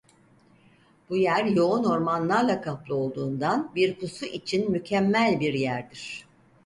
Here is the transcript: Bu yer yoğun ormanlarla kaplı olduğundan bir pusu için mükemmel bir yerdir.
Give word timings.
Bu 1.09 1.17
yer 1.17 1.45
yoğun 1.45 1.83
ormanlarla 1.83 2.61
kaplı 2.61 2.95
olduğundan 2.95 3.71
bir 3.75 3.99
pusu 3.99 4.25
için 4.25 4.71
mükemmel 4.71 5.39
bir 5.39 5.53
yerdir. 5.53 6.27